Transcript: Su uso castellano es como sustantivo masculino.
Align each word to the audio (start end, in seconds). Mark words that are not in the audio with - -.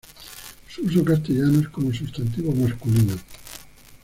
Su 0.67 0.81
uso 0.83 1.05
castellano 1.05 1.59
es 1.59 1.67
como 1.69 1.93
sustantivo 1.93 2.51
masculino. 2.53 3.13